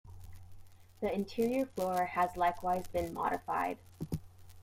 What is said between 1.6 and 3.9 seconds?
floor has likewise been modified.